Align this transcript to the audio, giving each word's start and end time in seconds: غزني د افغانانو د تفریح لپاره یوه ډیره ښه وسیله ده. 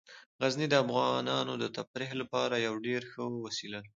غزني 0.41 0.67
د 0.69 0.75
افغانانو 0.83 1.53
د 1.57 1.65
تفریح 1.77 2.11
لپاره 2.21 2.55
یوه 2.65 2.79
ډیره 2.87 3.05
ښه 3.11 3.23
وسیله 3.45 3.79
ده. 3.83 3.89